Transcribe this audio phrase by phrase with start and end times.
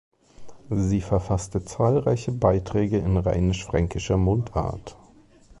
[0.71, 4.97] Sie verfasste zahlreiche Beiträge in rheinisch-fränkischer Mundart.